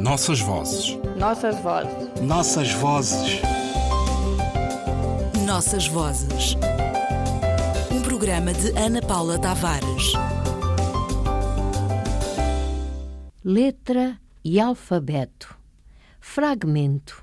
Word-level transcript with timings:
Nossas 0.00 0.40
vozes. 0.40 0.98
Nossas 1.18 1.60
vozes. 1.60 2.22
Nossas 2.22 2.72
vozes. 2.72 3.42
Nossas 5.46 5.86
vozes. 5.88 6.56
Um 7.92 8.00
programa 8.00 8.54
de 8.54 8.70
Ana 8.78 9.02
Paula 9.02 9.38
Tavares. 9.38 10.14
Letra 13.44 14.18
e 14.42 14.58
alfabeto. 14.58 15.54
Fragmento. 16.18 17.22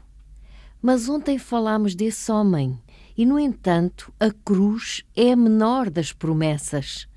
Mas 0.80 1.10
ontem 1.10 1.40
falámos 1.40 1.96
desse 1.96 2.32
homem, 2.32 2.80
e 3.18 3.26
no 3.26 3.40
entanto 3.40 4.14
a 4.20 4.30
cruz 4.30 5.04
é 5.16 5.32
a 5.32 5.36
menor 5.36 5.90
das 5.90 6.14
promessas. 6.14 7.08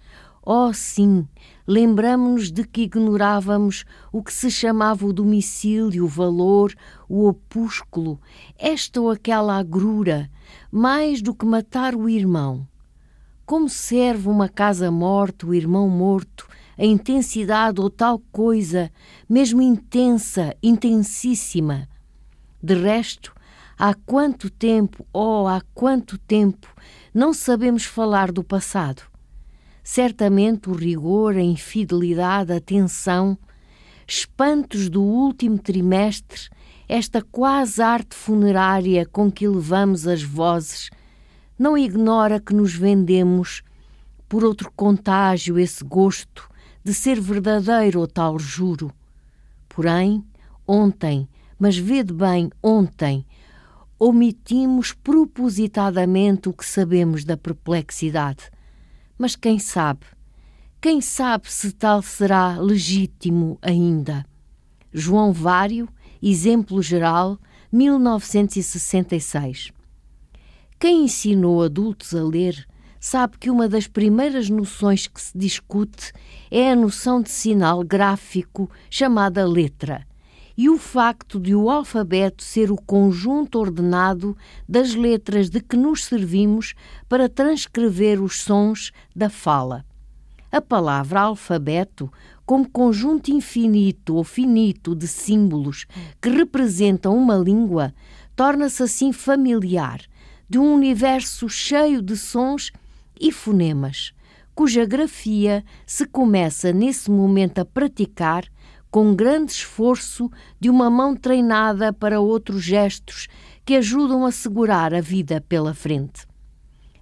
Oh, 0.52 0.72
sim, 0.72 1.28
lembramo-nos 1.64 2.50
de 2.50 2.66
que 2.66 2.82
ignorávamos 2.82 3.84
o 4.10 4.20
que 4.20 4.32
se 4.32 4.50
chamava 4.50 5.06
o 5.06 5.12
domicílio, 5.12 6.04
o 6.04 6.08
valor, 6.08 6.74
o 7.08 7.28
opúsculo, 7.28 8.20
esta 8.58 9.00
ou 9.00 9.12
aquela 9.12 9.56
agrura, 9.56 10.28
mais 10.68 11.22
do 11.22 11.32
que 11.32 11.46
matar 11.46 11.94
o 11.94 12.08
irmão. 12.08 12.66
Como 13.46 13.68
serve 13.68 14.28
uma 14.28 14.48
casa 14.48 14.90
morta, 14.90 15.46
o 15.46 15.54
irmão 15.54 15.88
morto, 15.88 16.48
a 16.76 16.84
intensidade 16.84 17.80
ou 17.80 17.88
tal 17.88 18.18
coisa, 18.32 18.90
mesmo 19.28 19.62
intensa, 19.62 20.56
intensíssima? 20.60 21.88
De 22.60 22.74
resto, 22.74 23.32
há 23.78 23.94
quanto 23.94 24.50
tempo, 24.50 25.06
oh, 25.12 25.46
há 25.46 25.62
quanto 25.72 26.18
tempo, 26.18 26.66
não 27.14 27.32
sabemos 27.32 27.84
falar 27.84 28.32
do 28.32 28.42
passado 28.42 29.09
certamente 29.92 30.70
o 30.70 30.72
rigor, 30.72 31.34
a 31.34 31.42
infidelidade, 31.42 32.52
a 32.52 32.60
tensão, 32.60 33.36
espantos 34.06 34.88
do 34.88 35.02
último 35.02 35.58
trimestre, 35.58 36.48
esta 36.88 37.20
quase 37.20 37.82
arte 37.82 38.14
funerária 38.14 39.04
com 39.04 39.32
que 39.32 39.46
elevamos 39.46 40.06
as 40.06 40.22
vozes, 40.22 40.90
não 41.58 41.76
ignora 41.76 42.38
que 42.38 42.54
nos 42.54 42.72
vendemos 42.72 43.64
por 44.28 44.44
outro 44.44 44.70
contágio 44.76 45.58
esse 45.58 45.82
gosto 45.82 46.48
de 46.84 46.94
ser 46.94 47.20
verdadeiro 47.20 47.98
o 47.98 48.06
tal 48.06 48.38
juro. 48.38 48.92
Porém, 49.68 50.24
ontem, 50.68 51.28
mas 51.58 51.76
vede 51.76 52.12
bem, 52.12 52.48
ontem, 52.62 53.26
omitimos 53.98 54.92
propositadamente 54.92 56.48
o 56.48 56.52
que 56.52 56.64
sabemos 56.64 57.24
da 57.24 57.36
perplexidade 57.36 58.52
mas 59.20 59.36
quem 59.36 59.58
sabe? 59.58 60.06
Quem 60.80 61.02
sabe 61.02 61.52
se 61.52 61.72
tal 61.72 62.00
será 62.00 62.56
legítimo 62.58 63.58
ainda? 63.60 64.24
João 64.90 65.30
Vário, 65.30 65.86
Exemplo 66.22 66.80
Geral, 66.80 67.38
1966. 67.70 69.72
Quem 70.78 71.04
ensinou 71.04 71.62
adultos 71.62 72.14
a 72.14 72.24
ler 72.24 72.66
sabe 72.98 73.36
que 73.36 73.50
uma 73.50 73.68
das 73.68 73.86
primeiras 73.86 74.48
noções 74.48 75.06
que 75.06 75.20
se 75.20 75.36
discute 75.36 76.14
é 76.50 76.70
a 76.70 76.76
noção 76.76 77.20
de 77.20 77.28
sinal 77.28 77.84
gráfico 77.84 78.70
chamada 78.88 79.46
letra 79.46 80.08
e 80.56 80.68
o 80.68 80.78
facto 80.78 81.38
de 81.38 81.54
o 81.54 81.70
alfabeto 81.70 82.42
ser 82.42 82.70
o 82.70 82.76
conjunto 82.76 83.58
ordenado 83.58 84.36
das 84.68 84.94
letras 84.94 85.48
de 85.48 85.60
que 85.60 85.76
nos 85.76 86.04
servimos 86.04 86.74
para 87.08 87.28
transcrever 87.28 88.22
os 88.22 88.42
sons 88.42 88.92
da 89.14 89.30
fala. 89.30 89.84
A 90.52 90.60
palavra 90.60 91.20
alfabeto, 91.20 92.12
como 92.44 92.68
conjunto 92.68 93.30
infinito 93.30 94.16
ou 94.16 94.24
finito 94.24 94.96
de 94.96 95.06
símbolos 95.06 95.86
que 96.20 96.28
representam 96.28 97.16
uma 97.16 97.36
língua, 97.36 97.94
torna-se 98.34 98.82
assim 98.82 99.12
familiar, 99.12 100.00
de 100.48 100.58
um 100.58 100.74
universo 100.74 101.48
cheio 101.48 102.02
de 102.02 102.16
sons 102.16 102.72
e 103.20 103.30
fonemas, 103.30 104.12
cuja 104.54 104.84
grafia 104.84 105.64
se 105.86 106.04
começa 106.04 106.72
nesse 106.72 107.10
momento 107.10 107.60
a 107.60 107.64
praticar 107.64 108.44
com 108.90 109.14
grande 109.14 109.52
esforço 109.52 110.30
de 110.58 110.68
uma 110.68 110.90
mão 110.90 111.14
treinada 111.14 111.92
para 111.92 112.20
outros 112.20 112.62
gestos 112.62 113.28
que 113.64 113.76
ajudam 113.76 114.26
a 114.26 114.32
segurar 114.32 114.92
a 114.92 115.00
vida 115.00 115.40
pela 115.48 115.72
frente. 115.72 116.26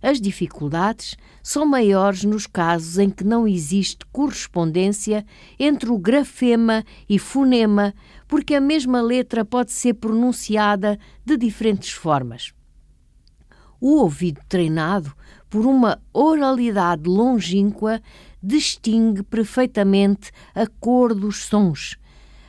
As 0.00 0.20
dificuldades 0.20 1.16
são 1.42 1.66
maiores 1.66 2.22
nos 2.22 2.46
casos 2.46 2.98
em 2.98 3.10
que 3.10 3.24
não 3.24 3.48
existe 3.48 4.06
correspondência 4.12 5.24
entre 5.58 5.90
o 5.90 5.98
grafema 5.98 6.84
e 7.08 7.18
fonema, 7.18 7.92
porque 8.28 8.54
a 8.54 8.60
mesma 8.60 9.00
letra 9.00 9.44
pode 9.44 9.72
ser 9.72 9.94
pronunciada 9.94 10.98
de 11.24 11.36
diferentes 11.36 11.90
formas. 11.90 12.52
O 13.80 13.96
ouvido 13.96 14.40
treinado 14.48 15.12
por 15.48 15.66
uma 15.66 16.00
oralidade 16.12 17.08
longínqua 17.08 18.00
distingue 18.42 19.22
perfeitamente 19.22 20.30
a 20.54 20.66
cor 20.66 21.14
dos 21.14 21.44
sons, 21.44 21.96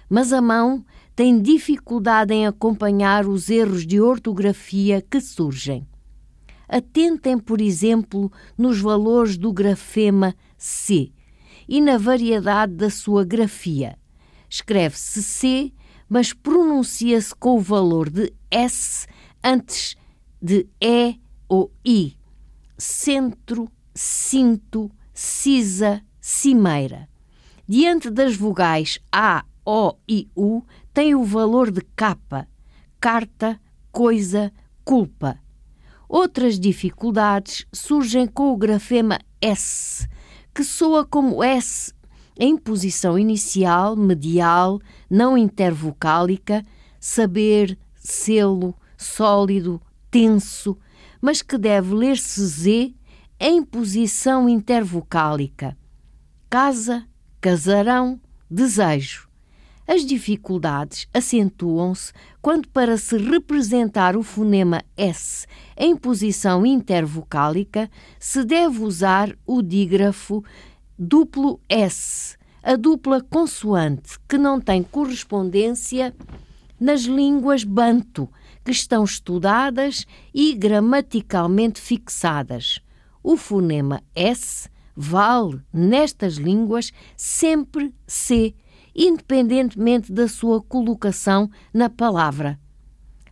mas 0.10 0.34
a 0.34 0.42
mão 0.42 0.86
tem 1.16 1.42
dificuldade 1.42 2.34
em 2.34 2.48
acompanhar 2.48 3.28
os 3.28 3.50
erros 3.50 3.86
de 3.86 4.00
ortografia 4.00 5.02
que 5.02 5.20
surgem. 5.20 5.86
Atentem, 6.68 7.38
por 7.38 7.60
exemplo, 7.60 8.32
nos 8.58 8.80
valores 8.80 9.38
do 9.38 9.52
grafema 9.52 10.36
C 10.58 11.12
e 11.68 11.81
na 11.81 11.98
variedade 11.98 12.74
da 12.74 12.90
sua 12.90 13.26
grafia. 13.26 13.98
Escreve-se 14.48 15.24
C, 15.24 15.74
mas 16.08 16.31
pronuncia-se 16.31 17.36
com 17.36 17.58
o 17.58 17.60
valor 17.60 18.10
de 18.10 18.31
S 18.50 19.08
antes 19.44 19.96
de 20.42 20.68
E 20.81 21.20
ou 21.48 21.72
I. 21.86 22.19
Centro, 22.82 23.70
cinto, 23.94 24.90
cisa, 25.14 26.02
cimeira. 26.22 27.10
Diante 27.68 28.10
das 28.10 28.38
vogais 28.38 29.00
A, 29.12 29.44
O 29.66 29.96
e 30.08 30.30
U, 30.34 30.64
tem 30.94 31.14
o 31.14 31.26
valor 31.26 31.72
de 31.72 31.82
capa, 31.94 32.48
carta, 32.98 33.60
coisa, 33.92 34.50
culpa. 34.86 35.38
Outras 36.08 36.58
dificuldades 36.58 37.68
surgem 37.74 38.26
com 38.26 38.54
o 38.54 38.58
grafema 38.58 39.20
S, 39.42 40.08
que 40.56 40.64
soa 40.64 41.06
como 41.06 41.44
S 41.44 41.94
em 42.40 42.56
posição 42.56 43.20
inicial, 43.20 43.98
medial, 43.98 44.80
não 45.10 45.38
intervocálica, 45.38 46.66
saber, 46.98 47.78
selo, 47.94 48.74
sólido, 48.98 49.82
tenso, 50.10 50.78
mas 51.22 51.41
que 51.41 51.57
deve 51.57 51.94
ler-se 51.94 52.46
Z 52.46 52.94
em 53.40 53.63
posição 53.63 54.50
intervocálica. 54.50 55.78
Casa, 56.50 57.06
casarão, 57.40 58.19
desejo. 58.50 59.30
As 59.88 60.06
dificuldades 60.06 61.07
acentuam-se 61.12 62.13
quando, 62.41 62.68
para 62.68 62.96
se 62.96 63.18
representar 63.18 64.16
o 64.16 64.22
fonema 64.22 64.84
S 64.96 65.47
em 65.75 65.96
posição 65.96 66.63
intervocálica, 66.63 67.90
se 68.19 68.44
deve 68.44 68.84
usar 68.84 69.36
o 69.47 69.63
dígrafo 69.63 70.44
duplo 70.97 71.59
S, 71.68 72.38
a 72.62 72.75
dupla 72.75 73.19
consoante, 73.22 74.19
que 74.28 74.38
não 74.38 74.62
tem 74.62 74.84
correspondência 74.84 76.13
nas 76.80 77.01
línguas 77.01 77.63
banto, 77.63 78.30
que 78.69 78.74
estão 78.74 79.03
estudadas 79.03 80.06
e 80.31 80.53
gramaticalmente 80.53 81.81
fixadas 81.81 82.80
o 83.24 83.35
fonema 83.35 84.03
S 84.13 84.69
vale, 84.96 85.59
nestas 85.74 86.35
línguas, 86.35 86.91
sempre 87.18 87.91
C, 88.06 88.53
independentemente 88.96 90.13
da 90.13 90.28
sua 90.28 90.62
colocação 90.62 91.50
na 91.74 91.89
palavra. 91.89 92.60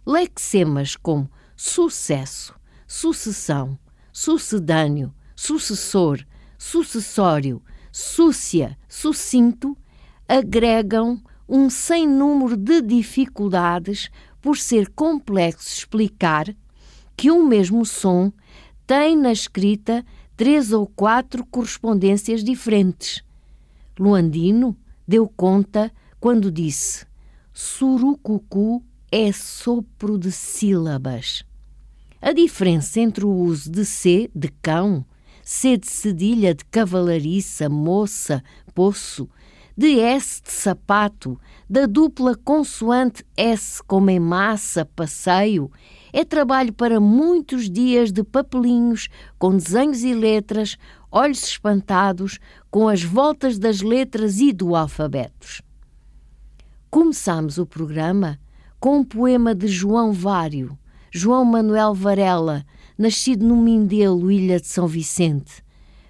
Lexemas 0.04 0.95
como 0.95 1.30
sucesso, 1.56 2.56
sucessão, 2.88 3.78
sucedâneo, 4.12 5.13
sucessor, 5.36 6.25
sucessório, 6.57 7.62
súcia, 7.92 8.75
sucinto, 8.90 9.78
agregam 10.28 11.22
um 11.48 11.69
sem 11.69 12.07
número 12.07 12.57
de 12.57 12.81
dificuldades 12.81 14.10
por 14.42 14.57
ser 14.57 14.89
complexo 14.89 15.80
explicar 15.80 16.56
que 17.16 17.31
um 17.31 17.45
mesmo 17.45 17.86
som 17.86 18.31
tem 18.86 19.18
na 19.18 19.31
escrita 19.31 20.06
três 20.36 20.72
ou 20.72 20.86
quatro 20.88 21.45
correspondências 21.45 22.44
diferentes. 22.44 23.24
Luandino 24.00 24.78
deu 25.07 25.28
conta 25.28 25.92
quando 26.19 26.51
disse: 26.51 27.06
Surucucu 27.51 28.84
é 29.12 29.31
sopro 29.31 30.18
de 30.18 30.31
sílabas. 30.31 31.44
A 32.22 32.31
diferença 32.31 33.00
entre 33.00 33.25
o 33.25 33.31
uso 33.31 33.72
de 33.72 33.86
C 33.86 34.30
de 34.36 34.50
cão, 34.62 35.06
C 35.44 35.78
de 35.78 35.88
cedilha 35.88 36.54
de 36.54 36.66
cavalariça, 36.66 37.69
moça, 37.69 38.44
poço, 38.75 39.30
de 39.78 40.00
S 40.00 40.42
de 40.42 40.52
sapato, 40.52 41.40
da 41.70 41.86
dupla 41.86 42.36
consoante 42.36 43.24
S 43.38 43.84
como 43.84 44.10
em 44.10 44.20
massa, 44.20 44.84
passeio, 44.84 45.72
é 46.12 46.26
trabalho 46.26 46.74
para 46.74 47.00
muitos 47.00 47.70
dias 47.70 48.12
de 48.12 48.24
papelinhos 48.24 49.08
com 49.38 49.56
desenhos 49.56 50.04
e 50.04 50.16
letras, 50.16 50.78
olhos 51.12 51.44
espantados 51.44 52.40
com 52.72 52.88
as 52.88 53.04
voltas 53.04 53.60
das 53.60 53.82
letras 53.82 54.40
e 54.40 54.52
do 54.52 54.76
alfabetos. 54.76 55.62
Começamos 56.90 57.60
o 57.60 57.66
programa 57.66 58.40
com 58.80 58.98
um 58.98 59.04
poema 59.04 59.54
de 59.54 59.68
João 59.68 60.12
Vário, 60.12 60.76
João 61.12 61.46
Manuel 61.46 61.94
Varela, 61.94 62.66
nascido 62.98 63.46
no 63.46 63.56
Mindelo, 63.56 64.32
ilha 64.32 64.60
de 64.60 64.66
São 64.66 64.88
Vicente. 64.88 65.67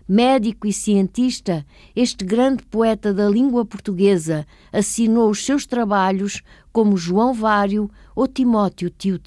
Médico 0.08 0.66
e 0.66 0.72
cientista, 0.72 1.66
este 1.94 2.24
grande 2.24 2.64
poeta 2.64 3.14
da 3.14 3.28
língua 3.28 3.66
portuguesa 3.66 4.48
assinou 4.72 5.30
os 5.30 5.46
seus 5.46 5.66
trabalhos 5.66 6.42
como 6.72 6.96
João 6.96 7.34
Vário 7.34 7.92
ou 8.16 8.26
Timóteo 8.26 8.90
Tio. 8.90 9.20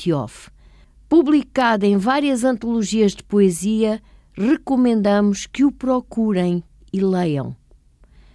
Publicado 1.06 1.84
em 1.84 1.98
várias 1.98 2.44
antologias 2.44 3.12
de 3.12 3.22
poesia, 3.22 4.00
recomendamos 4.32 5.46
que 5.46 5.64
o 5.64 5.72
procurem 5.72 6.64
e 6.90 7.02
leiam. 7.02 7.54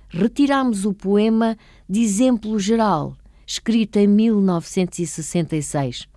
Retiramos 0.08 0.86
o 0.86 0.94
poema 0.94 1.58
de 1.90 2.02
exemplo 2.02 2.60
geral, 2.60 3.18
escrito 3.48 3.98
em 3.98 4.06
1966. 4.06 6.08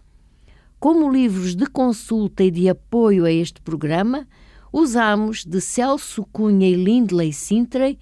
Como 0.78 1.10
livros 1.10 1.56
de 1.56 1.66
consulta 1.66 2.44
e 2.44 2.50
de 2.50 2.68
apoio 2.68 3.24
a 3.24 3.32
este 3.32 3.62
programa, 3.62 4.28
usamos 4.72 5.44
de 5.44 5.60
Celso 5.60 6.24
Cunha 6.32 6.68
e 6.68 6.74
Lindley 6.74 7.32
Sintrey 7.32 7.98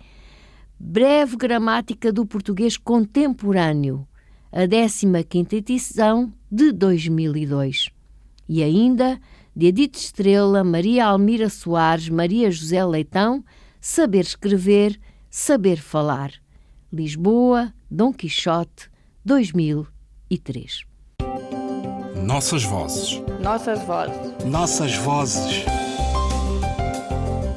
Breve 0.79 1.37
Gramática 1.37 2.13
do 2.13 2.27
Português 2.27 2.77
Contemporâneo, 2.77 4.07
a 4.53 4.69
15ª 4.69 5.55
edição 5.55 6.33
de 6.51 6.71
2002. 6.71 7.89
E 8.49 8.63
ainda 8.63 9.19
de 9.55 9.67
Edith 9.67 9.97
Estrela, 9.97 10.63
Maria 10.63 11.07
Almira 11.07 11.49
Soares, 11.49 12.11
Maria 12.11 12.51
José 12.51 12.85
Leitão, 12.85 13.43
Saber 13.81 14.21
Escrever, 14.21 15.01
Saber 15.31 15.79
Falar. 15.79 16.33
Lisboa, 16.93 17.73
Dom 17.91 18.13
Quixote, 18.13 18.91
2003. 19.25 20.85
Nossas 22.23 22.65
vozes. 22.65 23.23
Nossas 23.43 23.83
vozes. 23.85 24.45
Nossas 24.45 24.95
vozes. 24.97 25.65